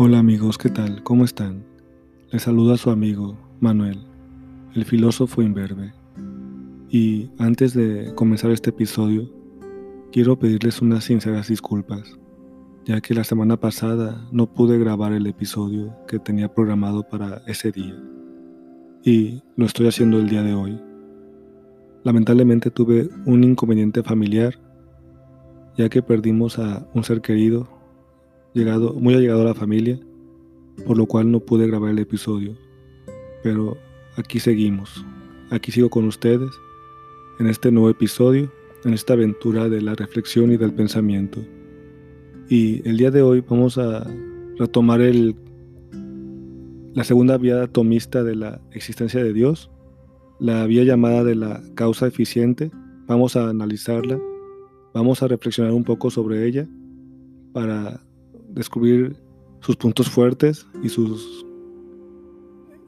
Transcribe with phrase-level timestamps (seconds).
[0.00, 1.02] Hola amigos, ¿qué tal?
[1.02, 1.64] ¿Cómo están?
[2.30, 3.98] Les saluda su amigo Manuel,
[4.76, 5.92] el filósofo imberbe.
[6.88, 9.28] Y antes de comenzar este episodio,
[10.12, 12.16] quiero pedirles unas sinceras disculpas,
[12.84, 17.72] ya que la semana pasada no pude grabar el episodio que tenía programado para ese
[17.72, 18.00] día.
[19.02, 20.80] Y lo estoy haciendo el día de hoy.
[22.04, 24.60] Lamentablemente tuve un inconveniente familiar,
[25.76, 27.77] ya que perdimos a un ser querido
[28.54, 29.98] llegado, muy allegado a la familia,
[30.86, 32.54] por lo cual no pude grabar el episodio.
[33.42, 33.76] Pero
[34.16, 35.04] aquí seguimos,
[35.50, 36.50] aquí sigo con ustedes
[37.38, 38.50] en este nuevo episodio,
[38.84, 41.40] en esta aventura de la reflexión y del pensamiento.
[42.48, 44.06] Y el día de hoy vamos a
[44.58, 45.36] retomar el,
[46.94, 49.70] la segunda vía atomista de la existencia de Dios,
[50.40, 52.70] la vía llamada de la causa eficiente.
[53.06, 54.18] Vamos a analizarla,
[54.94, 56.66] vamos a reflexionar un poco sobre ella
[57.52, 58.00] para
[58.58, 59.16] descubrir
[59.60, 61.46] sus puntos fuertes y, sus,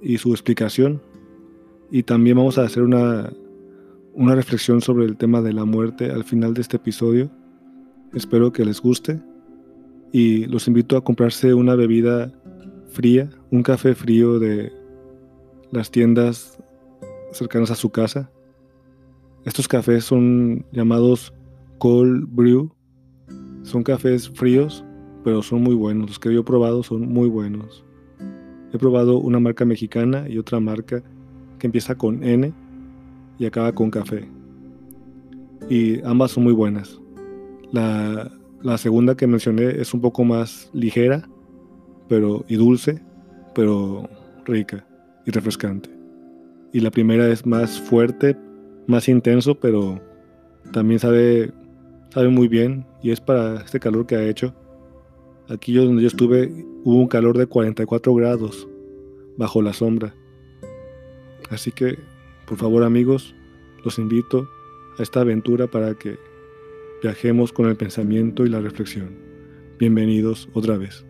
[0.02, 1.00] y su explicación.
[1.90, 3.32] Y también vamos a hacer una,
[4.12, 7.30] una reflexión sobre el tema de la muerte al final de este episodio.
[8.12, 9.22] Espero que les guste
[10.12, 12.32] y los invito a comprarse una bebida
[12.88, 14.72] fría, un café frío de
[15.70, 16.58] las tiendas
[17.30, 18.28] cercanas a su casa.
[19.44, 21.32] Estos cafés son llamados
[21.78, 22.74] cold brew.
[23.62, 24.84] Son cafés fríos
[25.24, 26.08] pero son muy buenos.
[26.08, 27.84] Los que yo he probado son muy buenos.
[28.72, 31.02] He probado una marca mexicana y otra marca
[31.58, 32.52] que empieza con N
[33.38, 34.28] y acaba con café.
[35.68, 37.00] Y ambas son muy buenas.
[37.72, 38.30] La,
[38.78, 41.28] segunda que mencioné es un poco más ligera
[42.08, 43.00] pero, y dulce,
[43.54, 44.08] pero
[44.44, 44.86] rica
[45.26, 45.91] y refrescante.
[46.72, 48.36] Y la primera es más fuerte,
[48.86, 50.00] más intenso, pero
[50.72, 51.52] también sabe,
[52.10, 54.54] sabe muy bien y es para este calor que ha hecho
[55.50, 56.48] Aquí yo donde yo estuve
[56.84, 58.68] hubo un calor de 44 grados
[59.36, 60.14] bajo la sombra.
[61.50, 61.98] Así que,
[62.47, 63.34] por favor amigos,
[63.84, 64.48] los invito
[64.97, 66.19] a esta aventura para que
[67.02, 69.19] viajemos con el pensamiento y la reflexión.
[69.76, 71.04] Bienvenidos otra vez.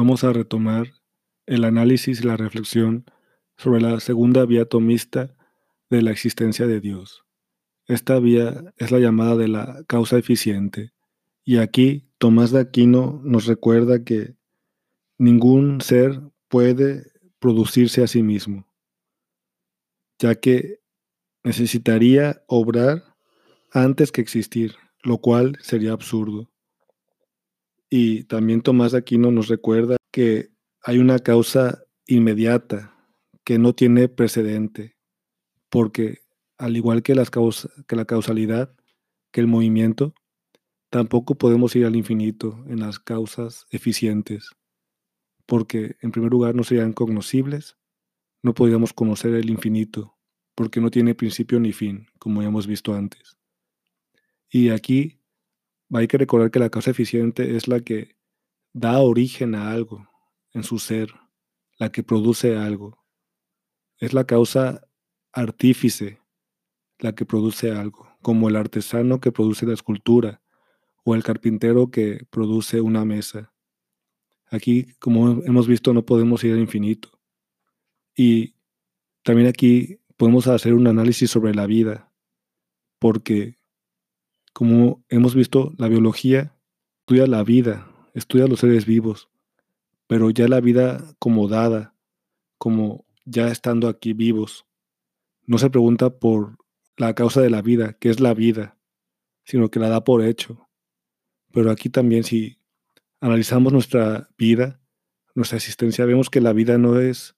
[0.00, 0.94] Vamos a retomar
[1.44, 3.04] el análisis y la reflexión
[3.58, 5.36] sobre la segunda vía atomista
[5.90, 7.26] de la existencia de Dios.
[7.86, 10.94] Esta vía es la llamada de la causa eficiente.
[11.44, 14.36] Y aquí Tomás de Aquino nos recuerda que
[15.18, 16.18] ningún ser
[16.48, 18.66] puede producirse a sí mismo,
[20.18, 20.80] ya que
[21.44, 23.16] necesitaría obrar
[23.70, 26.50] antes que existir, lo cual sería absurdo.
[27.90, 30.50] Y también Tomás de Aquino nos recuerda que
[30.82, 32.96] hay una causa inmediata
[33.44, 34.96] que no tiene precedente,
[35.68, 36.20] porque
[36.56, 38.72] al igual que, las que la causalidad,
[39.32, 40.14] que el movimiento,
[40.88, 44.50] tampoco podemos ir al infinito en las causas eficientes,
[45.46, 47.76] porque en primer lugar no serían cognoscibles,
[48.42, 50.16] no podríamos conocer el infinito,
[50.54, 53.36] porque no tiene principio ni fin, como ya hemos visto antes.
[54.48, 55.19] Y aquí
[55.98, 58.16] hay que recordar que la causa eficiente es la que
[58.72, 60.08] da origen a algo
[60.52, 61.12] en su ser,
[61.78, 63.04] la que produce algo.
[63.98, 64.82] Es la causa
[65.32, 66.20] artífice
[66.98, 70.42] la que produce algo, como el artesano que produce la escultura
[71.04, 73.52] o el carpintero que produce una mesa.
[74.50, 77.20] Aquí, como hemos visto, no podemos ir al infinito.
[78.14, 78.54] Y
[79.22, 82.12] también aquí podemos hacer un análisis sobre la vida,
[82.98, 83.59] porque
[84.52, 86.56] como hemos visto, la biología
[87.00, 89.28] estudia la vida, estudia los seres vivos,
[90.06, 91.94] pero ya la vida como dada,
[92.58, 94.66] como ya estando aquí vivos,
[95.46, 96.58] no se pregunta por
[96.96, 98.76] la causa de la vida, que es la vida,
[99.44, 100.68] sino que la da por hecho.
[101.52, 102.58] Pero aquí también si
[103.20, 104.80] analizamos nuestra vida,
[105.34, 107.36] nuestra existencia, vemos que la vida no es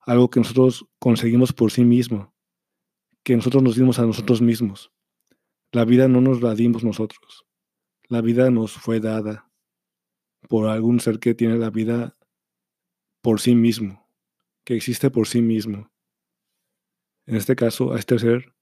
[0.00, 2.34] algo que nosotros conseguimos por sí mismo,
[3.22, 4.92] que nosotros nos dimos a nosotros mismos.
[5.72, 7.46] La vida no nos la dimos nosotros.
[8.08, 9.48] La vida nos fue dada
[10.48, 12.16] por algún ser que tiene la vida
[13.20, 14.08] por sí mismo,
[14.64, 15.92] que existe por sí mismo.
[17.26, 18.52] En este caso, a este ser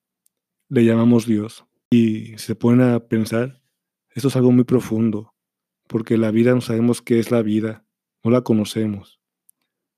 [0.68, 1.64] le llamamos Dios.
[1.88, 3.62] Y se pone a pensar,
[4.10, 5.34] esto es algo muy profundo,
[5.86, 7.86] porque la vida no sabemos qué es la vida,
[8.22, 9.18] no la conocemos.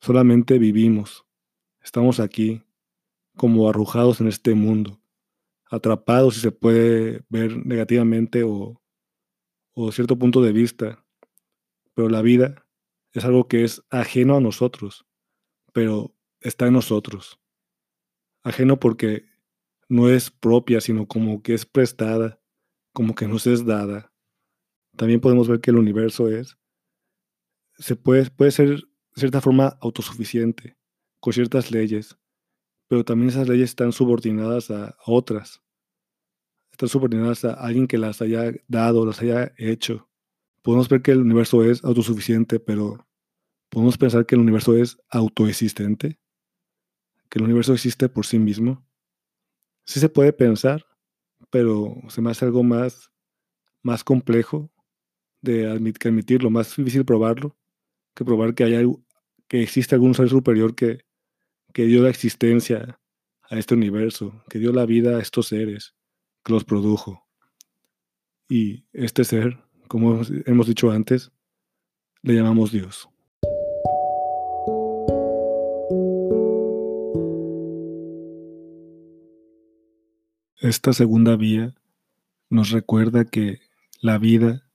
[0.01, 1.27] Solamente vivimos.
[1.83, 2.63] Estamos aquí,
[3.37, 5.00] como arrojados en este mundo
[5.71, 8.83] atrapados, si se puede ver negativamente o,
[9.73, 11.05] o cierto punto de vista.
[11.95, 12.67] Pero la vida
[13.13, 15.07] es algo que es ajeno a nosotros.
[15.73, 17.39] pero está en nosotros.
[18.43, 19.25] Ajeno porque
[19.89, 22.41] no es propia, sino como que es prestada,
[22.93, 24.13] como que nos es dada.
[24.97, 26.59] También podemos ver que el universo es,
[27.79, 30.77] se puede, puede ser de cierta forma autosuficiente,
[31.21, 32.19] con ciertas leyes,
[32.91, 35.63] pero también esas leyes están subordinadas a otras,
[36.73, 40.11] están subordinadas a alguien que las haya dado, las haya hecho.
[40.61, 43.07] Podemos ver que el universo es autosuficiente, pero
[43.69, 46.19] podemos pensar que el universo es autoexistente,
[47.29, 48.85] que el universo existe por sí mismo.
[49.85, 50.85] Sí se puede pensar,
[51.49, 53.13] pero se me hace algo más,
[53.83, 54.69] más complejo
[55.43, 57.57] de admitirlo, más difícil probarlo,
[58.17, 58.93] que probar que,
[59.47, 61.09] que existe algún ser superior que,
[61.73, 62.99] que dio la existencia
[63.43, 65.95] a este universo, que dio la vida a estos seres,
[66.45, 67.27] que los produjo.
[68.49, 69.59] Y este ser,
[69.89, 71.33] como hemos dicho antes,
[72.23, 73.09] le llamamos Dios.
[80.61, 81.75] Esta segunda vía
[82.51, 83.61] nos recuerda que
[84.01, 84.71] la vida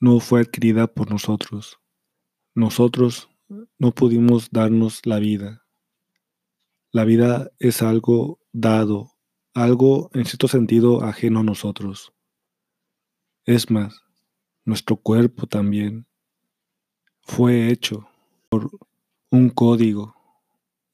[0.00, 1.78] no fue adquirida por nosotros.
[2.54, 3.28] Nosotros
[3.78, 5.66] no pudimos darnos la vida.
[6.92, 9.12] La vida es algo dado,
[9.54, 12.12] algo en cierto sentido ajeno a nosotros.
[13.44, 14.02] Es más,
[14.64, 16.06] nuestro cuerpo también
[17.22, 18.08] fue hecho
[18.48, 18.70] por
[19.30, 20.16] un código,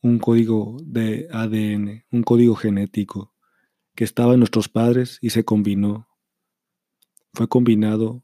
[0.03, 3.33] un código de ADN, un código genético
[3.95, 6.09] que estaba en nuestros padres y se combinó.
[7.33, 8.23] Fue combinado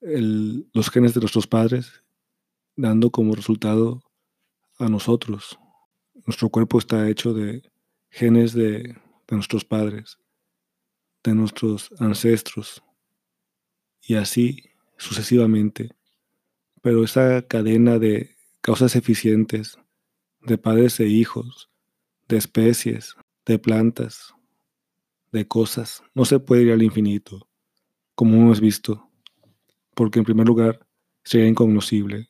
[0.00, 2.02] los genes de nuestros padres,
[2.74, 4.02] dando como resultado
[4.78, 5.58] a nosotros,
[6.26, 7.62] nuestro cuerpo está hecho de
[8.10, 8.96] genes de,
[9.30, 10.18] nuestros padres,
[11.22, 12.82] de nuestros ancestros,
[14.02, 15.90] y así sucesivamente.
[16.82, 19.78] Pero esa cadena de causas eficientes,
[20.42, 21.70] de padres e hijos,
[22.28, 24.34] de especies, de plantas,
[25.32, 27.48] de cosas, no se puede ir al infinito,
[28.14, 29.08] como hemos visto,
[29.94, 30.86] porque en primer lugar
[31.24, 32.28] sería incognoscible.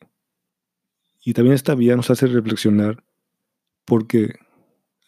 [1.23, 3.03] Y también esta vía nos hace reflexionar
[3.87, 4.35] porque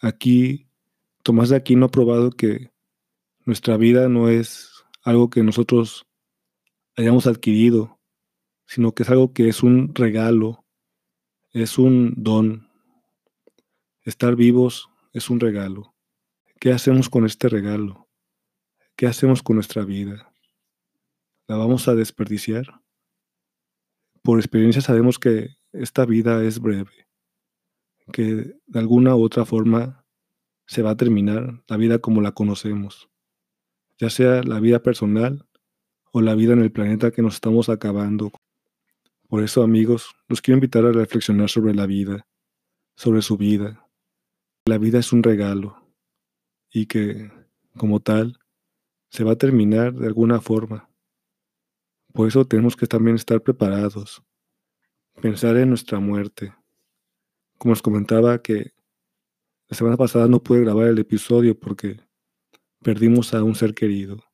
[0.00, 0.66] aquí
[1.22, 2.72] Tomás de Aquino ha probado que
[3.44, 4.72] nuestra vida no es
[5.02, 6.06] algo que nosotros
[6.96, 8.00] hayamos adquirido,
[8.66, 10.64] sino que es algo que es un regalo,
[11.52, 12.70] es un don.
[14.02, 15.94] Estar vivos es un regalo.
[16.58, 18.08] ¿Qué hacemos con este regalo?
[18.96, 20.32] ¿Qué hacemos con nuestra vida?
[21.46, 22.80] ¿La vamos a desperdiciar?
[24.22, 27.09] Por experiencia sabemos que esta vida es breve
[28.10, 30.04] que de alguna u otra forma
[30.66, 33.08] se va a terminar la vida como la conocemos,
[33.98, 35.46] ya sea la vida personal
[36.12, 38.32] o la vida en el planeta que nos estamos acabando.
[39.28, 42.26] Por eso, amigos, los quiero invitar a reflexionar sobre la vida,
[42.96, 43.86] sobre su vida.
[44.64, 45.76] La vida es un regalo
[46.70, 47.30] y que,
[47.76, 48.38] como tal,
[49.08, 50.88] se va a terminar de alguna forma.
[52.12, 54.22] Por eso tenemos que también estar preparados,
[55.20, 56.54] pensar en nuestra muerte,
[57.60, 58.72] como os comentaba que
[59.68, 62.00] la semana pasada no pude grabar el episodio porque
[62.82, 64.24] perdimos a un ser querido.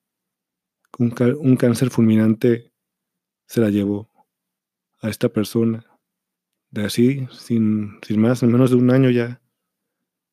[0.97, 2.73] Un, un cáncer fulminante
[3.47, 4.09] se la llevó
[5.01, 5.85] a esta persona.
[6.71, 9.43] De así, sin, sin más, en menos de un año ya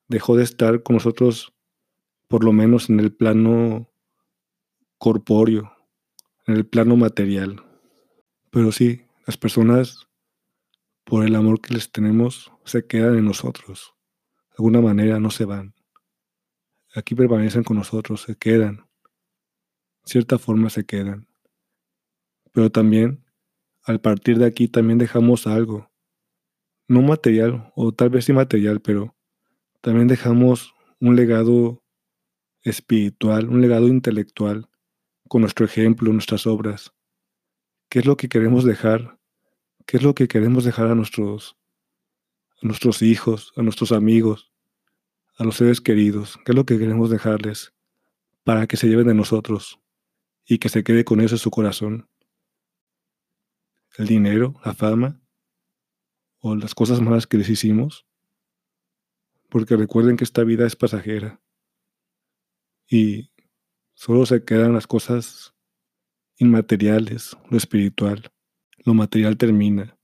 [0.08, 1.52] dejó de estar con nosotros,
[2.28, 3.90] por lo menos en el plano
[5.00, 5.76] corpóreo,
[6.46, 7.66] en el plano material.
[8.52, 10.08] Pero sí, las personas
[11.04, 13.94] por el amor que les tenemos, se quedan en nosotros.
[14.50, 15.74] De alguna manera no se van.
[16.96, 18.78] Aquí permanecen con nosotros, se quedan.
[18.78, 21.28] De cierta forma se quedan.
[22.52, 23.26] Pero también,
[23.84, 25.92] al partir de aquí, también dejamos algo.
[26.88, 29.16] No material, o tal vez inmaterial, pero
[29.82, 31.84] también dejamos un legado
[32.62, 34.70] espiritual, un legado intelectual,
[35.28, 36.94] con nuestro ejemplo, nuestras obras.
[37.90, 39.20] ¿Qué es lo que queremos dejar
[39.86, 41.58] ¿Qué es lo que queremos dejar a nuestros,
[42.62, 44.54] nuestros hijos, a nuestros amigos,
[45.38, 46.38] a los seres queridos?
[46.46, 47.74] ¿Qué es lo que queremos dejarles
[48.44, 49.80] para que se lleven de nosotros
[50.46, 52.10] y que se quede con eso en su corazón?
[53.98, 55.22] ¿El dinero, la fama
[56.40, 58.08] o las cosas malas que les hicimos?
[59.50, 61.42] Porque recuerden que esta vida es pasajera
[62.88, 63.32] y
[63.94, 65.54] solo se quedan las cosas
[66.38, 68.33] inmateriales, lo espiritual.
[68.86, 69.98] Lo material termina,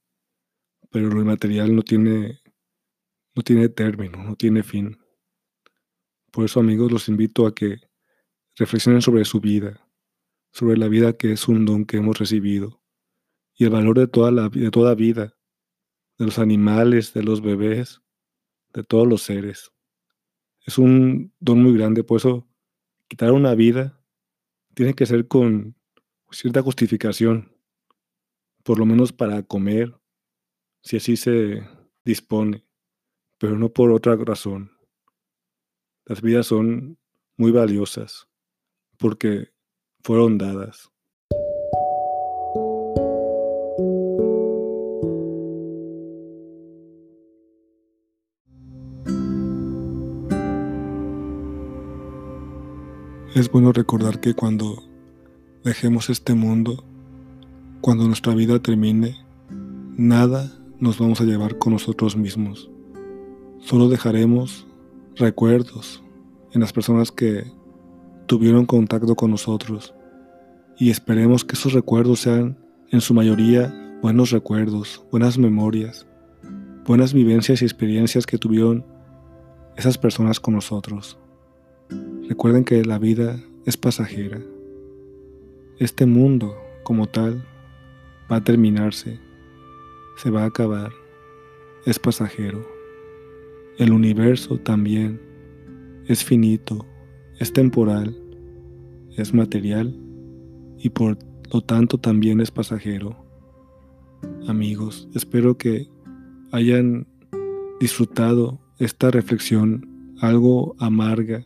[0.90, 2.40] pero lo inmaterial no tiene,
[3.36, 4.98] no tiene término, no tiene fin.
[6.32, 7.78] Por eso, amigos, los invito a que
[8.56, 9.88] reflexionen sobre su vida,
[10.52, 12.82] sobre la vida que es un don que hemos recibido
[13.56, 15.36] y el valor de toda, la, de toda vida,
[16.18, 18.02] de los animales, de los bebés,
[18.74, 19.72] de todos los seres.
[20.66, 22.48] Es un don muy grande, por eso
[23.08, 24.02] quitar una vida
[24.74, 25.76] tiene que ser con
[26.32, 27.54] cierta justificación,
[28.64, 29.96] por lo menos para comer,
[30.84, 31.64] si así se
[32.06, 32.66] dispone,
[33.38, 34.72] pero no por otra razón.
[36.06, 36.98] Las vidas son
[37.38, 38.28] muy valiosas
[38.98, 39.54] porque
[40.02, 40.92] fueron dadas.
[53.36, 54.84] Es bueno recordar que cuando
[55.64, 56.84] dejemos este mundo,
[57.82, 59.18] cuando nuestra vida termine,
[59.96, 62.70] nada nos vamos a llevar con nosotros mismos.
[63.60, 64.68] Solo dejaremos
[65.16, 66.04] recuerdos
[66.54, 67.44] en las personas que
[68.26, 69.94] tuvieron contacto con nosotros
[70.78, 72.58] y esperemos que esos recuerdos sean
[72.92, 76.08] en su mayoría buenos recuerdos, buenas memorias,
[76.86, 78.86] buenas vivencias y experiencias que tuvieron
[79.78, 81.18] esas personas con nosotros.
[82.28, 84.42] Recuerden que la vida es pasajera.
[85.80, 87.46] Este mundo como tal
[88.32, 89.20] va a terminarse,
[90.18, 90.92] se va a acabar,
[91.86, 92.66] es pasajero.
[93.78, 95.22] El universo también
[96.08, 96.86] es finito,
[97.40, 98.16] es temporal,
[99.16, 99.96] es material
[100.78, 101.18] y por
[101.54, 103.16] lo tanto también es pasajero.
[104.48, 105.88] Amigos, espero que
[106.52, 107.08] hayan
[107.80, 111.46] disfrutado esta reflexión algo amarga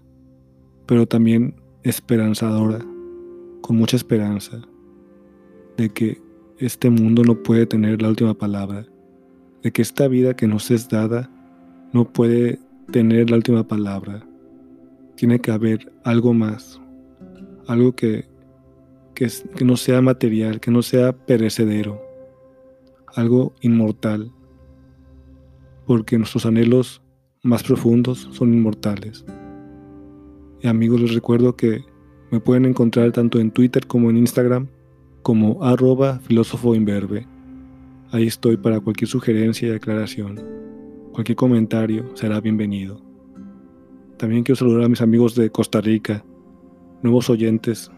[0.86, 2.80] pero también esperanzadora,
[3.62, 4.62] con mucha esperanza
[5.78, 6.22] de que
[6.60, 8.86] este mundo no puede tener la última palabra,
[9.62, 11.30] de que esta vida que nos es dada
[11.94, 12.60] no puede
[12.92, 14.26] tener la última palabra.
[15.16, 16.82] Tiene que haber algo más,
[17.68, 18.26] algo que,
[19.14, 19.30] que,
[19.64, 22.02] no sea material, que no sea perecedero,
[23.16, 24.32] algo inmortal,
[25.86, 27.02] porque nuestros anhelos
[27.42, 29.26] más profundos son inmortales.
[30.62, 31.84] Y amigos, les recuerdo que
[32.32, 34.68] me pueden encontrar tanto en Twitter como en Instagram
[35.24, 37.26] como arroba filósofo imberbe.
[38.12, 40.40] Ahí estoy para cualquier sugerencia y aclaración.
[41.14, 43.02] Cualquier comentario será bienvenido.
[44.18, 46.24] También quiero saludar a mis amigos de Costa Rica,
[47.02, 47.90] nuevos oyentes.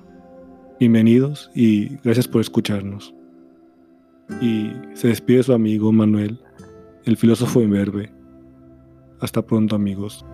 [0.79, 3.13] Bienvenidos y gracias por escucharnos.
[4.39, 6.39] Y se despide su amigo Manuel,
[7.05, 8.13] el filósofo imberbe.
[9.19, 10.25] Hasta pronto amigos.